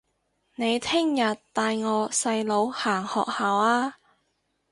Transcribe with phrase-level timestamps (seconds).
[0.55, 3.25] 你聽日帶我細佬行學校
[3.59, 3.93] 吖